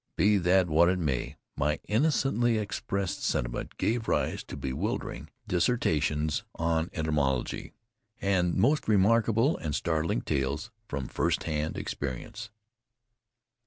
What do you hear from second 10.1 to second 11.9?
tales from first hand